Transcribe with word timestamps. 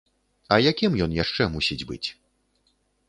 А 0.55 0.57
якім 0.71 0.97
ён 1.07 1.13
яшчэ 1.17 1.43
мусіць 1.57 1.81
быць?! 1.91 2.03